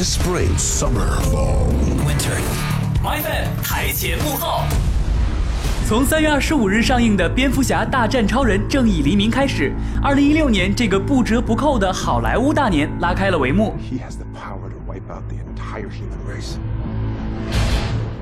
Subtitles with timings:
[0.00, 1.66] This spring, summer, fall.
[2.06, 2.34] Winter.
[3.02, 4.62] My fan 台前幕后。
[5.86, 13.76] 从三月二十五日上映的《蝙蝠侠大战超人：正义黎明》开始，二零一六年这个不折不扣的好莱坞大年拉开了帷幕。
[13.78, 16.56] He has the power to wipe out the entire human race.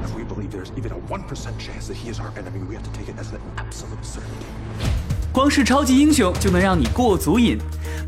[0.05, 2.75] If we believe there's even a one percent chance that he is our enemy, we
[2.75, 4.49] have to take it as an absolute certainty.
[5.31, 7.57] 光是超级英雄就能让你过足瘾。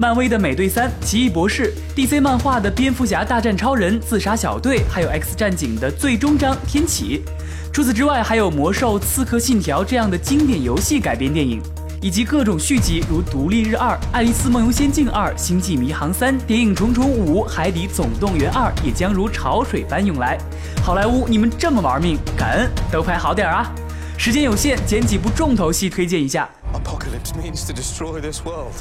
[0.00, 7.22] 漫威的美队三、奇异博士，DC 漫画的蝙蝠侠大战超人、自杀小队，还有 X 战警的最终章天启。
[7.70, 11.60] 除此之外，还有魔兽、刺客信条这样的经典游戏改编电影，
[12.00, 20.38] 以及各种续集如独立日二、爱丽丝梦游仙境二、星际迷航三、谍影重重五、海底总动员二也将如潮水般涌来。
[20.82, 23.70] 好莱坞，你们这么玩命，感恩都拍好点啊！
[24.16, 26.48] 时间有限，捡几部重头戏推荐一下。
[26.72, 28.72] Apocalypse means to destroy this world.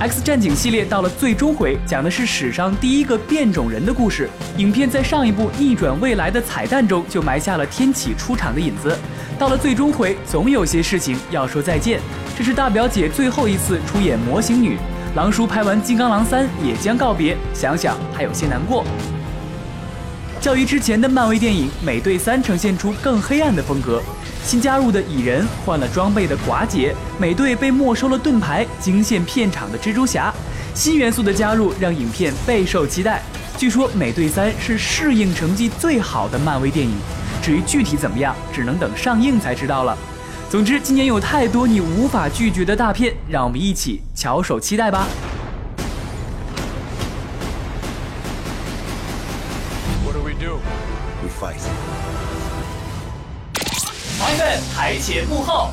[0.00, 4.30] X 战警系列到了最终回，讲的是史上第一个变种人的故事。
[4.56, 8.96] 影片在上一部逆转未来的彩蛋中就埋下了天启出场的影子。
[9.38, 12.00] 到了最终回，总有些事情要说再见。
[12.34, 14.78] 这是大表姐最后一次出演模型女，
[15.14, 18.86] 狼叔拍完《金刚狼三》也将告别，想想还有些难过。
[20.40, 24.02] 较于之前的漫威电影，《美队三》呈现出更黑暗的风格。
[24.42, 30.32] 新加入的蚁人，换了装备的寡姐，美队被没收了盾牌，惊现片场的蜘蛛侠，
[30.74, 33.20] 新元素的加入让影片备受期待。
[33.58, 36.94] 据说《美队三》是适应成绩最好的漫威电影，
[37.42, 39.94] 至于具体怎么样，只能等上映才知道了。
[40.48, 45.06] 总之，今年有太多你无法拒绝的大片，让我们一起翘首期待吧。
[50.40, 50.62] Do we do?
[51.22, 51.60] We fight.
[54.18, 55.70] My fan 台前幕后。